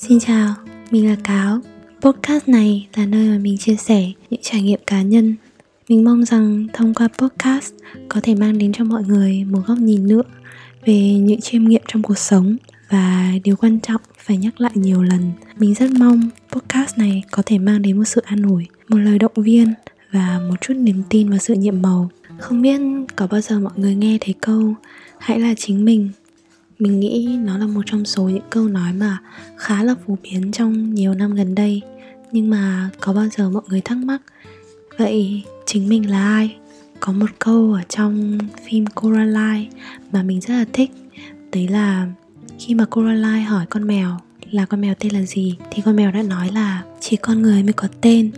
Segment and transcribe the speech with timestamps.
[0.00, 0.54] Xin chào,
[0.90, 1.60] mình là Cáo.
[2.00, 5.34] Podcast này là nơi mà mình chia sẻ những trải nghiệm cá nhân.
[5.88, 7.72] Mình mong rằng thông qua podcast
[8.08, 10.22] có thể mang đến cho mọi người một góc nhìn nữa
[10.86, 12.56] về những chiêm nghiệm trong cuộc sống
[12.88, 15.32] và điều quan trọng phải nhắc lại nhiều lần.
[15.56, 16.20] Mình rất mong
[16.52, 19.74] podcast này có thể mang đến một sự an ủi, một lời động viên
[20.12, 22.10] và một chút niềm tin vào sự nhiệm màu.
[22.38, 22.80] Không biết
[23.16, 24.74] có bao giờ mọi người nghe thấy câu
[25.18, 26.10] hãy là chính mình
[26.78, 29.18] mình nghĩ nó là một trong số những câu nói mà
[29.56, 31.82] khá là phổ biến trong nhiều năm gần đây.
[32.32, 34.22] Nhưng mà có bao giờ mọi người thắc mắc,
[34.98, 36.56] vậy chính mình là ai?
[37.00, 39.66] Có một câu ở trong phim Coraline
[40.12, 40.90] mà mình rất là thích.
[41.52, 42.06] Đấy là,
[42.58, 44.16] khi mà Coraline hỏi con mèo
[44.50, 47.62] là con mèo tên là gì, thì con mèo đã nói là chỉ con người
[47.62, 48.30] mới có tên.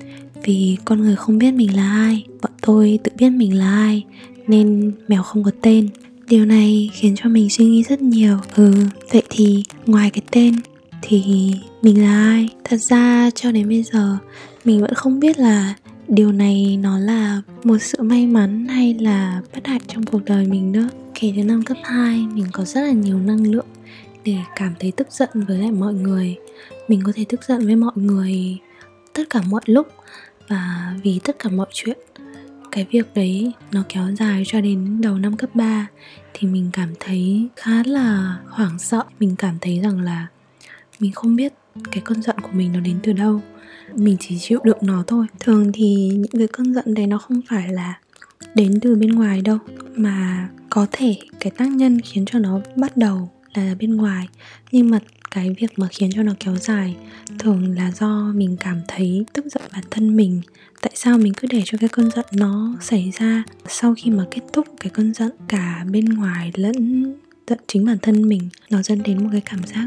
[0.44, 4.04] Vì con người không biết mình là ai, bọn tôi tự biết mình là ai,
[4.46, 5.88] nên mèo không có tên
[6.30, 8.38] điều này khiến cho mình suy nghĩ rất nhiều.
[8.56, 8.74] Ừ
[9.12, 10.54] vậy thì ngoài cái tên
[11.02, 11.50] thì
[11.82, 12.48] mình là ai?
[12.64, 14.16] Thật ra cho đến bây giờ,
[14.64, 15.74] mình vẫn không biết là
[16.08, 20.46] điều này nó là một sự may mắn hay là bất hạnh trong cuộc đời
[20.46, 20.88] mình nữa.
[21.14, 23.66] Kể từ năm cấp 2 mình có rất là nhiều năng lượng
[24.24, 26.36] để cảm thấy tức giận với lại mọi người.
[26.88, 28.58] Mình có thể tức giận với mọi người
[29.12, 29.86] tất cả mọi lúc
[30.48, 31.98] và vì tất cả mọi chuyện
[32.72, 35.86] cái việc đấy nó kéo dài cho đến đầu năm cấp 3
[36.34, 39.02] thì mình cảm thấy khá là hoảng sợ.
[39.20, 40.26] Mình cảm thấy rằng là
[41.00, 41.52] mình không biết
[41.92, 43.40] cái cơn giận của mình nó đến từ đâu.
[43.94, 45.26] Mình chỉ chịu đựng nó thôi.
[45.40, 47.98] Thường thì những cái cơn giận đấy nó không phải là
[48.54, 49.58] đến từ bên ngoài đâu,
[49.94, 54.28] mà có thể cái tác nhân khiến cho nó bắt đầu là bên ngoài.
[54.72, 54.98] Nhưng mà
[55.30, 56.96] cái việc mà khiến cho nó kéo dài
[57.38, 60.40] thường là do mình cảm thấy tức giận bản thân mình.
[60.80, 64.24] Tại sao mình cứ để cho cái cơn giận nó xảy ra sau khi mà
[64.30, 67.04] kết thúc cái cơn giận cả bên ngoài lẫn
[67.48, 68.48] giận chính bản thân mình?
[68.70, 69.86] Nó dẫn đến một cái cảm giác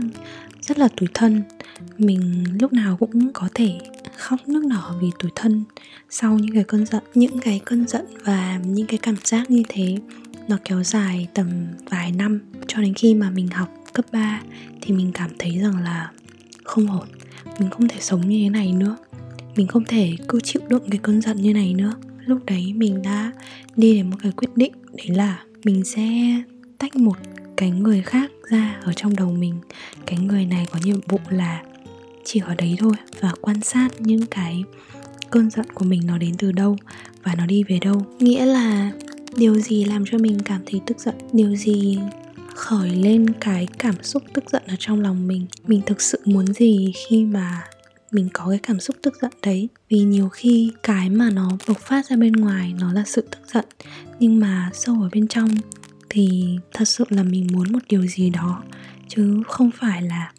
[0.62, 1.42] rất là tủi thân.
[1.98, 3.80] Mình lúc nào cũng có thể
[4.18, 5.64] khóc nước nở vì tủi thân
[6.10, 7.04] sau những cái cơn giận.
[7.14, 9.98] Những cái cơn giận và những cái cảm giác như thế,
[10.48, 11.48] nó kéo dài tầm
[11.90, 14.42] vài năm cho đến khi mà mình học cấp 3
[14.82, 16.12] thì mình cảm thấy rằng là
[16.64, 17.08] không ổn.
[17.60, 18.98] Mình không thể sống như thế này nữa.
[19.56, 21.94] Mình không thể cứ chịu đựng cái cơn giận như này nữa.
[22.26, 23.32] Lúc đấy mình đã
[23.76, 26.08] đi đến một cái quyết định, đấy là mình sẽ
[26.78, 27.18] tách một
[27.58, 29.56] cái người khác ra ở trong đầu mình.
[30.06, 31.64] Cái người này có nhiệm vụ là
[32.24, 34.64] chỉ ở đấy thôi và quan sát những cái
[35.30, 36.78] cơn giận của mình nó đến từ đâu
[37.24, 38.06] và nó đi về đâu.
[38.20, 38.92] Nghĩa là
[39.38, 41.16] điều gì làm cho mình cảm thấy tức giận?
[41.34, 42.00] Điều gì
[42.56, 45.46] khởi lên cái cảm xúc tức giận ở trong lòng mình.
[45.68, 47.64] Mình thực sự muốn gì khi mà
[48.12, 49.68] mình có cái cảm xúc tức giận đấy?
[49.90, 53.40] Vì nhiều khi cái mà nó bộc phát ra bên ngoài nó là sự tức
[53.54, 53.66] giận,
[54.20, 55.50] nhưng mà sâu ở bên trong
[56.10, 58.64] thì thật sự là mình muốn một điều gì đó,
[59.08, 60.32] chứ không phải là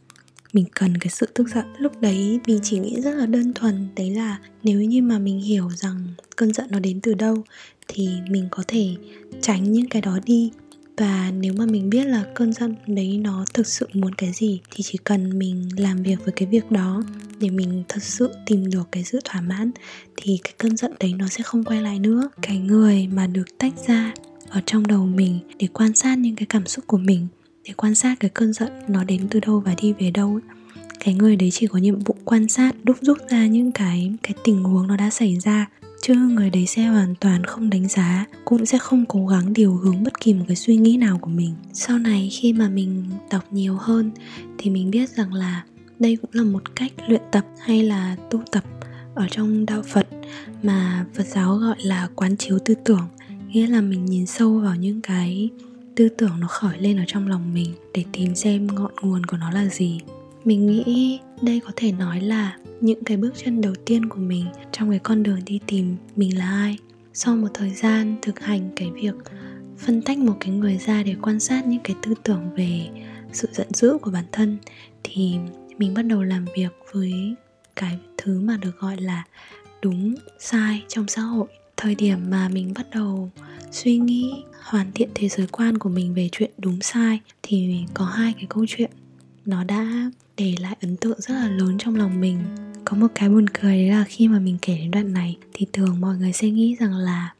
[0.53, 1.65] mình cần cái sự tức giận.
[1.79, 5.41] Lúc đấy mình chỉ nghĩ rất là đơn thuần, đấy là nếu như mà mình
[5.41, 7.45] hiểu rằng cơn giận nó đến từ đâu
[7.89, 8.89] thì mình có thể
[9.41, 10.51] tránh những cái đó đi
[10.97, 14.61] và nếu mà mình biết là cơn giận đấy nó thực sự muốn cái gì
[14.71, 17.03] thì chỉ cần mình làm việc với cái việc đó
[17.41, 19.71] để mình thật sự tìm được cái sự thỏa mãn
[20.17, 22.29] thì cái cơn giận đấy nó sẽ không quay lại nữa.
[22.43, 24.15] Cái người mà được tách ra
[24.49, 27.27] ở trong đầu mình để quan sát những cái cảm xúc của mình,
[27.65, 30.41] để quan sát cái cơn giận nó đến từ đâu và đi về đâu
[31.05, 34.35] cái người đấy chỉ có nhiệm vụ quan sát, đúc rút ra những cái cái
[34.45, 35.67] tình huống nó đã xảy ra
[36.07, 39.75] chứ, người đấy sẽ hoàn toàn không đánh giá, cũng sẽ không cố gắng điều
[39.75, 41.55] hướng bất kỳ một cái suy nghĩ nào của mình.
[41.73, 44.11] Sau này khi mà mình đọc nhiều hơn,
[44.59, 45.65] thì mình biết rằng là
[45.99, 48.65] đây cũng là một cách luyện tập hay là tu tập
[49.15, 50.07] ở trong đạo phật
[50.63, 53.09] mà phật giáo gọi là quán chiếu tư tưởng.
[53.49, 55.51] Nghĩa là mình nhìn sâu vào những cái
[55.95, 59.37] tư tưởng nó khởi lên ở trong lòng mình để tìm xem ngọn nguồn của
[59.37, 60.01] nó là gì.
[60.45, 64.47] Mình nghĩ đây có thể nói là những cái bước chân đầu tiên của mình
[64.73, 66.79] trong cái con đường đi tìm mình là ai.
[67.13, 69.15] Sau một thời gian thực hành cái việc
[69.79, 72.89] phân tách một cái người ra để quan sát những cái tư tưởng về
[73.33, 74.59] sự giận dữ của bản thân,
[75.05, 75.35] thì
[75.79, 77.13] mình bắt đầu làm việc với
[77.77, 79.25] cái thứ mà được gọi là
[79.83, 81.49] đúng, sai trong xã hội.
[81.77, 83.31] Thời điểm mà mình bắt đầu
[83.71, 84.33] suy nghĩ,
[84.63, 88.47] hoàn thiện thế giới quan của mình về chuyện đúng, sai, thì có hai cái
[88.49, 88.91] câu chuyện
[89.47, 92.39] nó đã để lại ấn tượng rất là lớn trong lòng mình
[92.85, 95.67] có một cái buồn cười đấy là khi mà mình kể đến đoạn này, thì
[95.73, 97.33] thường mọi người sẽ nghĩ rằng là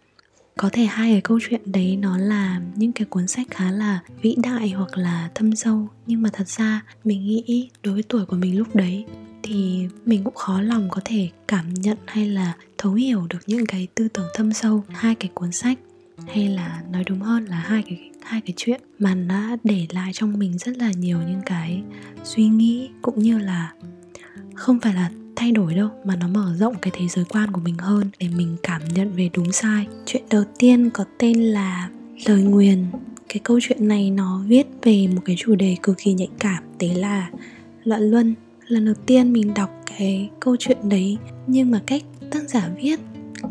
[0.57, 4.01] có thể hai cái câu chuyện đấy nó là những cái cuốn sách khá là
[4.23, 5.89] vĩ đại hoặc là thâm sâu.
[6.07, 9.05] Nhưng mà thật ra, mình nghĩ đối với tuổi của mình lúc đấy,
[9.43, 13.67] thì mình cũng khó lòng có thể cảm nhận hay là thấu hiểu được những
[13.67, 15.79] cái tư tưởng thâm sâu, hai cái cuốn sách,
[16.27, 20.13] hay là nói đúng hơn là hai cái hai cái chuyện mà đã để lại
[20.13, 21.83] trong mình rất là nhiều những cái
[22.25, 23.73] suy nghĩ cũng như là
[24.55, 27.61] không phải là thay đổi đâu, mà nó mở rộng cái thế giới quan của
[27.61, 29.87] mình hơn để mình cảm nhận về đúng sai.
[30.07, 31.89] Chuyện đầu tiên có tên là
[32.27, 32.85] lời nguyền.
[33.29, 36.63] Cái câu chuyện này nó viết về một cái chủ đề cực kỳ nhạy cảm,
[36.79, 37.31] đấy là
[37.85, 38.35] loạn luân.
[38.69, 43.01] Lần đầu tiên mình đọc cái câu chuyện đấy, nhưng mà cách tác giả viết,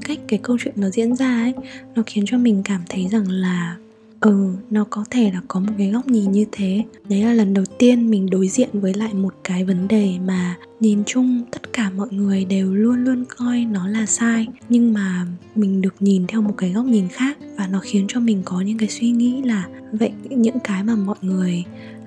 [0.06, 1.54] cách cái câu chuyện nó diễn ra ấy,
[1.96, 3.78] nó khiến cho mình cảm thấy rằng là
[4.24, 6.84] ừ nó có thể là có một cái góc nhìn như thế.
[7.10, 10.58] Đấy là lần đầu tiên mình đối diện với lại một cái vấn đề mà
[10.80, 15.26] nhìn chung tất cả mọi người đều luôn luôn coi nó là sai, nhưng mà
[15.56, 18.62] mình được nhìn theo một cái góc nhìn khác và nó khiến cho mình có
[18.62, 21.64] những cái suy nghĩ là, vậy những cái mà mọi người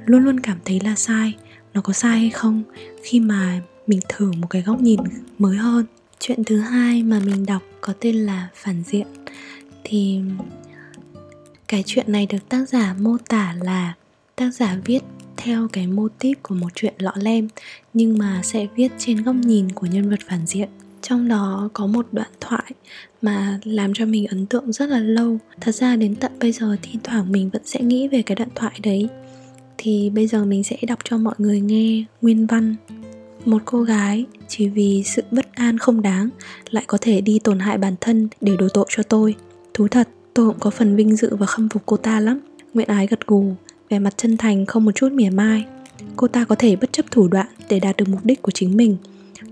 [0.07, 1.35] luôn luôn cảm thấy là sai,
[1.75, 2.63] nó có sai hay không?
[3.03, 5.01] Khi mà mình thử một cái góc nhìn
[5.39, 5.85] mới hơn.
[6.21, 9.07] Chuyện thứ hai mà mình đọc có tên là phản diện.
[9.85, 10.21] Thì
[11.69, 13.95] cái chuyện này được tác giả mô tả là
[14.37, 15.01] tác giả viết
[15.37, 17.49] theo cái mô típ của một chuyện lọ lem,
[17.95, 20.69] nhưng mà sẽ viết trên góc nhìn của nhân vật phản diện.
[21.03, 22.73] Trong đó có một đoạn thoại
[23.23, 25.39] mà làm cho mình ấn tượng rất là lâu.
[25.61, 28.49] Thật ra đến tận bây giờ thi thoảng mình vẫn sẽ nghĩ về cái đoạn
[28.55, 29.09] thoại đấy.
[29.79, 32.75] Thì bây giờ mình sẽ đọc cho mọi người nghe nguyên văn.
[33.45, 36.29] Một cô gái, chỉ vì sự bất an không đáng,
[36.71, 39.35] lại có thể đi tổn hại bản thân để đổ tội cho tôi.
[39.75, 42.41] Thú thật tôi cũng có phần vinh dự và khâm phục cô ta lắm.
[42.75, 43.55] Nguyện ái gật gù,
[43.91, 45.65] vẻ mặt chân thành, không một chút mỉa mai.
[46.17, 48.77] Cô ta có thể bất chấp thủ đoạn để đạt được mục đích của chính
[48.77, 48.97] mình.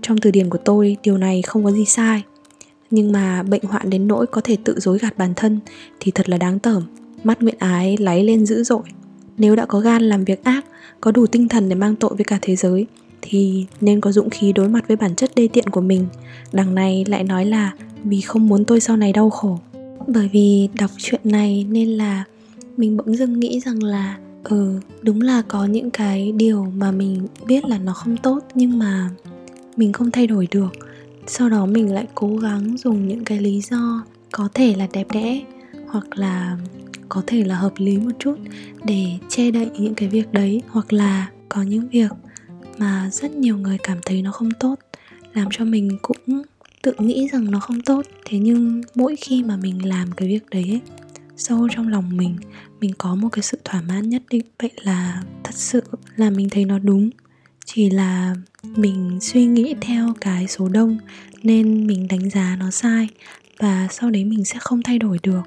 [0.01, 2.23] Trong từ điển của tôi, điều này không có gì sai.
[2.91, 5.59] Nhưng mà bệnh hoạn đến nỗi có thể tự dối gạt bản thân
[5.99, 6.83] thì thật là đáng tởm.
[7.23, 8.83] Mắt nguyện ái láy lên dữ dội.
[9.37, 10.65] Nếu đã có gan làm việc ác,
[11.01, 12.85] có đủ tinh thần để mang tội với cả thế giới,
[13.21, 16.05] thì nên có dũng khí đối mặt với bản chất đê tiện của mình.
[16.53, 17.71] Đằng này lại nói là
[18.03, 19.59] vì không muốn tôi sau này đau khổ
[20.07, 22.23] bởi vì đọc chuyện này nên là
[22.77, 27.27] mình bỗng dưng nghĩ rằng là ừ đúng là có những cái điều mà mình
[27.47, 29.09] biết là nó không tốt nhưng mà
[29.77, 30.73] mình không thay đổi được.
[31.27, 35.07] Sau đó mình lại cố gắng dùng những cái lý do có thể là đẹp
[35.11, 35.41] đẽ
[35.87, 36.57] hoặc là
[37.09, 38.35] có thể là hợp lý một chút
[38.83, 40.61] để che đậy những cái việc đấy.
[40.67, 42.11] Hoặc là có những việc
[42.77, 44.75] mà rất nhiều người cảm thấy nó không tốt,
[45.33, 46.41] làm cho mình cũng
[46.85, 48.05] tự nghĩ rằng nó không tốt.
[48.25, 50.81] Thế nhưng mỗi khi mà mình làm cái việc đấy ấy,
[51.37, 52.37] sâu trong lòng mình
[52.79, 54.45] mình có một cái sự thỏa mãn nhất định.
[54.59, 55.81] Vậy là thật sự
[56.15, 57.09] là mình thấy nó đúng.
[57.65, 58.35] Chỉ là
[58.75, 60.97] mình suy nghĩ theo cái số đông
[61.43, 63.07] nên mình đánh giá nó sai
[63.59, 65.41] và sau đấy mình sẽ không thay đổi được.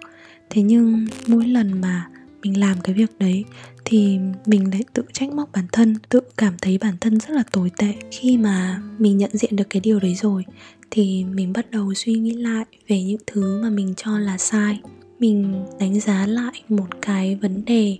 [0.50, 2.08] Thế nhưng mỗi lần mà
[2.42, 3.44] mình làm cái việc đấy
[3.84, 7.42] thì mình lại tự trách móc bản thân tự cảm thấy bản thân rất là
[7.52, 10.44] tồi tệ khi mà mình nhận diện được cái điều đấy rồi
[10.90, 14.80] thì mình bắt đầu suy nghĩ lại về những thứ mà mình cho là sai.
[15.18, 17.98] Mình đánh giá lại một cái vấn đề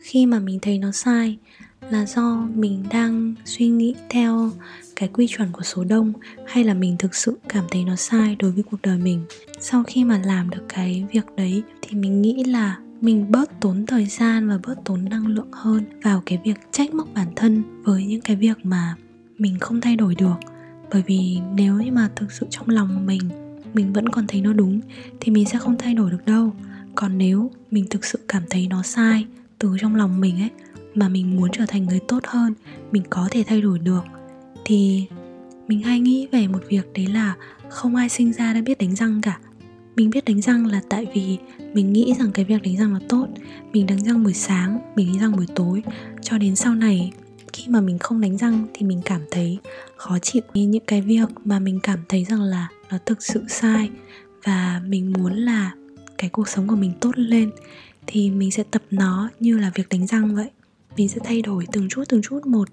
[0.00, 1.36] khi mà mình thấy nó sai
[1.90, 4.50] là do mình đang suy nghĩ theo
[4.96, 6.12] cái quy chuẩn của số đông
[6.46, 9.22] hay là mình thực sự cảm thấy nó sai đối với cuộc đời mình.
[9.60, 13.86] Sau khi mà làm được cái việc đấy thì mình nghĩ là mình bớt tốn
[13.86, 17.62] thời gian và bớt tốn năng lượng hơn vào cái việc trách móc bản thân
[17.82, 18.94] với những cái việc mà
[19.38, 20.36] mình không thay đổi được
[20.90, 23.20] bởi vì nếu như mà thực sự trong lòng mình
[23.74, 24.80] mình vẫn còn thấy nó đúng,
[25.20, 26.52] thì mình sẽ không thay đổi được đâu.
[26.94, 29.26] Còn nếu mình thực sự cảm thấy nó sai
[29.58, 30.50] từ trong lòng mình ấy,
[30.94, 32.54] mà mình muốn trở thành người tốt hơn,
[32.92, 34.04] mình có thể thay đổi được,
[34.64, 35.06] thì
[35.68, 37.34] mình hay nghĩ về một việc đấy là
[37.68, 39.38] không ai sinh ra đã biết đánh răng cả.
[39.96, 41.38] Mình biết đánh răng là tại vì
[41.74, 43.26] mình nghĩ rằng cái việc đánh răng là tốt.
[43.72, 45.82] Mình đánh răng buổi sáng, mình đánh răng buổi tối.
[46.22, 47.12] Cho đến sau này
[47.60, 49.58] khi mà mình không đánh răng thì mình cảm thấy
[49.96, 50.42] khó chịu.
[50.54, 53.90] Những cái việc mà mình cảm thấy rằng là nó thực sự sai
[54.44, 55.72] và mình muốn là
[56.18, 57.50] cái cuộc sống của mình tốt lên
[58.06, 60.50] thì mình sẽ tập nó như là việc đánh răng vậy.
[60.96, 62.68] Mình sẽ thay đổi từng chút từng chút một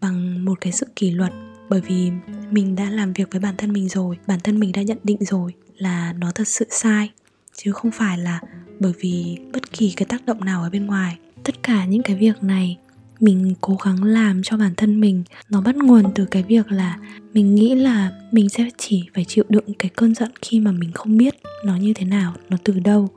[0.00, 1.32] bằng một cái sự kỷ luật.
[1.68, 2.10] Bởi vì
[2.50, 5.18] mình đã làm việc với bản thân mình rồi, bản thân mình đã nhận định
[5.20, 7.10] rồi là nó thật sự sai,
[7.56, 8.40] chứ không phải là
[8.80, 11.18] bởi vì bất kỳ cái tác động nào ở bên ngoài.
[11.44, 12.78] Tất cả những cái việc này
[13.20, 16.98] mình cố gắng làm cho bản thân mình nó bắt nguồn từ cái việc là
[17.34, 20.92] mình nghĩ là mình sẽ chỉ phải chịu đựng cái cơn giận khi mà mình
[20.92, 21.34] không biết
[21.64, 23.08] nó như thế nào, nó từ đâu.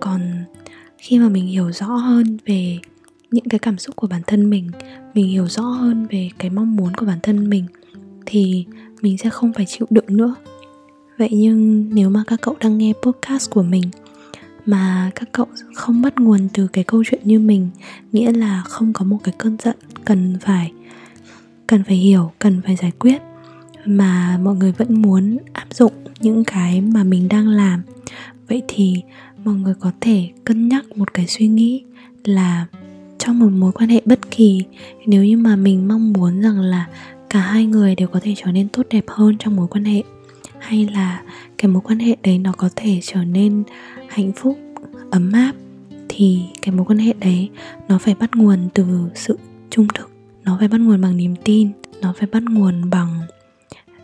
[0.00, 0.44] Còn
[0.98, 2.78] khi mà mình hiểu rõ hơn về
[3.30, 4.70] những cái cảm xúc của bản thân mình
[5.14, 7.64] mình hiểu rõ hơn về cái mong muốn của bản thân mình
[8.26, 8.66] thì
[9.02, 10.34] mình sẽ không phải chịu đựng nữa.
[11.18, 13.82] Vậy nhưng nếu mà các cậu đang nghe podcast của mình
[14.70, 17.68] mà các cậu không bắt nguồn từ cái câu chuyện như mình,
[18.12, 20.72] nghĩa là không có một cái cơn giận cần phải
[21.66, 23.22] cần phải hiểu, cần phải giải quyết.
[23.84, 27.82] Mà mọi người vẫn muốn áp dụng những cái mà mình đang làm.
[28.48, 29.02] Vậy thì
[29.44, 31.82] mọi người có thể cân nhắc một cái suy nghĩ
[32.24, 32.66] là
[33.18, 34.64] trong một mối quan hệ bất kỳ,
[35.06, 36.86] nếu như mà mình mong muốn rằng là
[37.30, 40.02] cả hai người đều có thể trở nên tốt đẹp hơn trong mối quan hệ
[40.70, 41.22] hay là
[41.58, 43.62] cái mối quan hệ đấy nó có thể trở nên
[44.08, 44.58] hạnh phúc,
[45.10, 45.52] ấm áp,
[46.08, 47.50] thì cái mối quan hệ đấy
[47.88, 49.38] nó phải bắt nguồn từ sự
[49.70, 50.10] trung thực.
[50.44, 53.20] Nó phải bắt nguồn bằng niềm tin, nó phải bắt nguồn bằng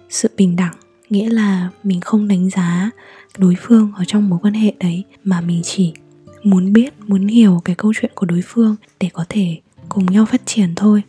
[0.08, 0.74] sự bình đẳng.
[1.10, 2.90] Nghĩa là mình không đánh giá
[3.38, 5.92] đối phương ở trong mối quan hệ đấy mà mình chỉ
[6.42, 10.26] muốn biết, muốn hiểu cái câu chuyện của đối phương để có thể cùng nhau
[10.26, 11.02] phát triển thôi.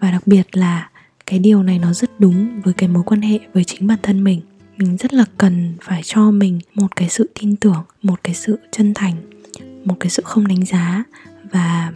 [0.00, 0.90] Và đặc biệt là
[1.26, 4.24] cái điều này nó rất đúng với cái mối quan hệ với chính bản thân
[4.24, 4.40] mình
[4.78, 8.58] mình rất là cần phải cho mình một cái sự tin tưởng, một cái sự
[8.72, 9.14] chân thành,
[9.84, 11.04] một cái sự không đánh giá
[11.52, 11.92] và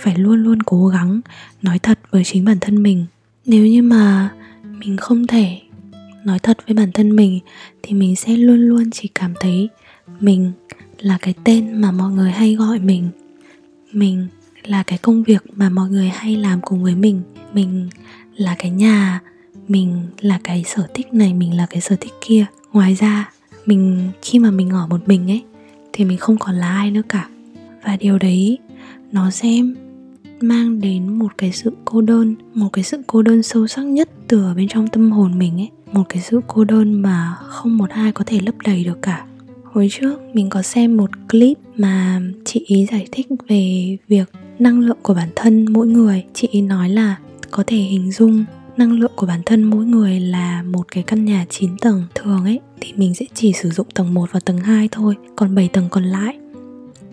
[0.00, 1.20] phải luôn luôn cố gắng
[1.62, 3.06] nói thật với chính bản thân mình.
[3.46, 4.30] Nếu như mà
[4.78, 5.60] mình không thể
[6.24, 7.40] nói thật với bản thân mình
[7.82, 9.68] thì mình sẽ luôn luôn chỉ cảm thấy
[10.20, 10.52] mình
[10.98, 13.08] là cái tên mà mọi người hay gọi mình.
[13.92, 14.26] Mình
[14.62, 17.22] là cái công việc mà mọi người hay làm cùng với mình.
[17.52, 17.88] Mình
[18.36, 19.20] là cái nhà
[19.70, 22.46] mình là cái sở thích này, mình là cái sở thích kia.
[22.72, 23.32] Ngoài ra,
[23.66, 25.42] mình, khi mà mình ở một mình ấy,
[25.92, 27.28] thì mình không còn là ai nữa cả.
[27.84, 28.58] Và điều đấy,
[29.12, 29.48] nó sẽ
[30.40, 34.10] mang đến một cái sự cô đơn, một cái sự cô đơn sâu sắc nhất
[34.28, 35.70] từ ở bên trong tâm hồn mình ấy.
[35.92, 39.24] Một cái sự cô đơn mà không một ai có thể lấp đầy được cả.
[39.64, 44.80] Hồi trước, mình có xem một clip mà chị ý giải thích về việc năng
[44.80, 46.24] lượng của bản thân mỗi người.
[46.34, 47.16] Chị ý nói là
[47.50, 48.44] có thể hình dung
[48.80, 52.44] năng lượng của bản thân mỗi người là một cái căn nhà 9 tầng thường
[52.44, 55.68] ấy, thì mình sẽ chỉ sử dụng tầng 1 và tầng 2 thôi, còn 7
[55.68, 56.38] tầng còn lại.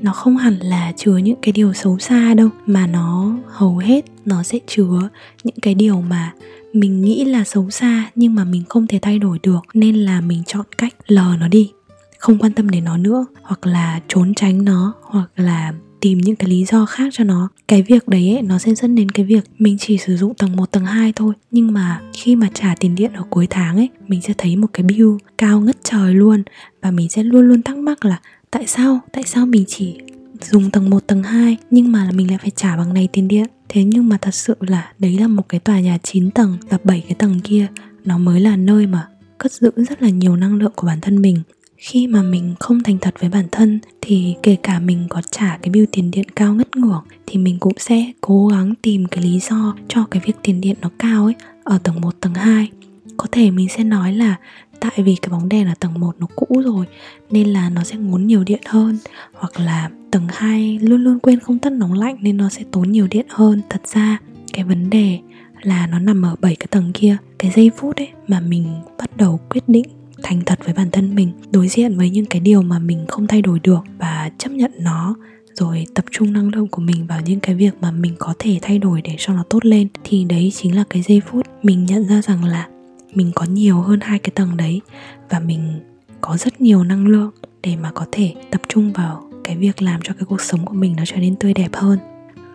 [0.01, 4.05] Nó không hẳn là chứa những cái điều xấu xa đâu, mà nó hầu hết
[4.25, 5.09] nó sẽ chứa
[5.43, 6.33] những cái điều mà
[6.73, 10.21] mình nghĩ là xấu xa nhưng mà mình không thể thay đổi được, nên là
[10.21, 11.71] mình chọn cách lờ nó đi,
[12.17, 15.73] không quan tâm đến nó nữa, hoặc là trốn tránh nó, hoặc là
[16.07, 17.49] tìm những cái lý do khác cho nó.
[17.67, 20.55] Cái việc đấy ấy, nó sẽ dẫn đến cái việc mình chỉ sử dụng tầng
[20.55, 21.33] 1, tầng 2 thôi.
[21.51, 24.67] Nhưng mà khi mà trả tiền điện ở cuối tháng ấy mình sẽ thấy một
[24.73, 26.43] cái bill cao ngất trời luôn.
[26.81, 28.19] Và mình sẽ luôn luôn thắc mắc là
[28.51, 28.99] tại sao?
[29.13, 29.97] Tại sao mình chỉ
[30.41, 33.47] dùng tầng 1, tầng 2 nhưng mà mình lại phải trả bằng này tiền điện?
[33.69, 36.77] Thế nhưng mà thật sự là đấy là một cái tòa nhà 9 tầng và
[36.83, 37.67] 7 cái tầng kia.
[38.05, 41.21] Nó mới là nơi mà cất giữ rất là nhiều năng lượng của bản thân
[41.21, 41.37] mình.
[41.77, 45.57] Khi mà mình không thành thật với bản thân thì kể cả mình có trả
[45.61, 49.23] cái bill tiền điện cao ngất ngưởng thì mình cũng sẽ cố gắng tìm cái
[49.23, 52.69] lý do cho cái việc tiền điện nó cao ấy ở tầng 1, tầng 2
[53.17, 54.35] có thể mình sẽ nói là
[54.79, 56.85] tại vì cái bóng đèn ở tầng 1 nó cũ rồi
[57.29, 58.97] nên là nó sẽ ngốn nhiều điện hơn
[59.33, 62.91] hoặc là tầng 2 luôn luôn quên không tắt nóng lạnh nên nó sẽ tốn
[62.91, 63.61] nhiều điện hơn.
[63.69, 64.17] Thật ra
[64.53, 65.19] cái vấn đề
[65.61, 69.17] là nó nằm ở bảy cái tầng kia cái giây phút ấy mà mình bắt
[69.17, 69.85] đầu quyết định
[70.27, 73.27] thành thật với bản thân mình, đối diện với những cái điều mà mình không
[73.27, 75.15] thay đổi được và chấp nhận nó.
[75.53, 78.59] Rồi tập trung năng lượng của mình vào những cái việc mà mình có thể
[78.61, 79.87] thay đổi để cho nó tốt lên.
[80.03, 82.67] Thì đấy chính là cái giây phút mình nhận ra rằng là
[83.13, 84.81] mình có nhiều hơn hai cái tầng đấy
[85.29, 85.79] và mình
[86.21, 87.31] có rất nhiều năng lượng
[87.63, 90.73] để mà có thể tập trung vào cái việc làm cho cái cuộc sống của
[90.73, 91.99] mình nó trở nên tươi đẹp hơn.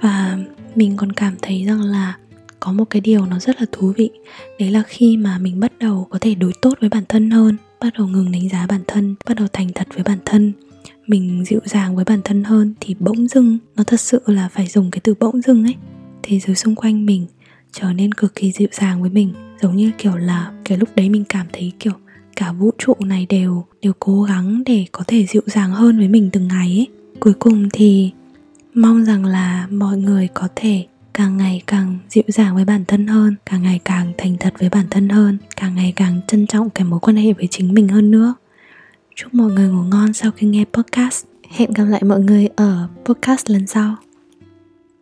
[0.02, 0.38] Và
[0.74, 2.16] mình còn cảm thấy rằng là
[2.64, 4.10] có một cái điều nó rất là thú vị.
[4.58, 7.56] Đấy là khi mà mình bắt đầu có thể đối tốt với bản thân hơn,
[7.80, 10.52] bắt đầu ngừng đánh giá bản thân, bắt đầu thành thật với bản thân,
[11.06, 14.66] mình dịu dàng với bản thân hơn thì bỗng dưng, nó thật sự là phải
[14.66, 15.74] dùng cái từ bỗng dưng ấy.
[16.22, 17.26] Thế giới xung quanh mình
[17.72, 21.08] trở nên cực kỳ dịu dàng với mình, giống như kiểu là cái lúc đấy
[21.08, 21.92] mình cảm thấy kiểu
[22.36, 26.08] cả vũ trụ này đều đều cố gắng để có thể dịu dàng hơn với
[26.08, 26.88] mình từng ngày ấy.
[27.20, 28.10] Cuối cùng thì
[28.74, 33.06] mong rằng là mọi người có thể càng ngày càng dịu dàng với bản thân
[33.06, 36.70] hơn, càng ngày càng thành thật với bản thân hơn, càng ngày càng trân trọng
[36.70, 38.34] cái mối quan hệ với chính mình hơn nữa.
[39.14, 41.24] Chúc mọi người ngủ ngon sau khi nghe podcast.
[41.50, 43.96] Hẹn gặp lại mọi người ở podcast lần sau.